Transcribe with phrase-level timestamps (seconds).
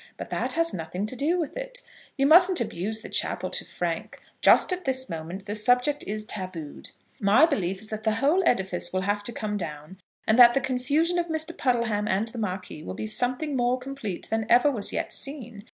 [0.17, 1.79] But that has nothing to do with it.
[2.17, 6.89] You mustn't abuse the chapel to Frank; just at this moment the subject is tabooed.
[7.19, 10.59] My belief is that the whole edifice will have to come down, and that the
[10.59, 11.55] confusion of Mr.
[11.55, 15.65] Puddleham and the Marquis will be something more complete than ever was yet seen.